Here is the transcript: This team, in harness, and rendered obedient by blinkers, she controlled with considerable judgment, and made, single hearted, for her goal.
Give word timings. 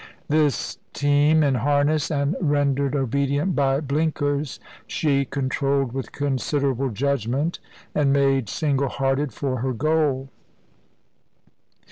This 0.29 0.79
team, 0.93 1.43
in 1.43 1.53
harness, 1.53 2.09
and 2.09 2.35
rendered 2.41 2.95
obedient 2.95 3.55
by 3.55 3.81
blinkers, 3.81 4.59
she 4.87 5.25
controlled 5.25 5.91
with 5.91 6.11
considerable 6.11 6.89
judgment, 6.89 7.59
and 7.93 8.11
made, 8.11 8.49
single 8.49 8.89
hearted, 8.89 9.31
for 9.31 9.57
her 9.59 9.73
goal. 9.73 10.29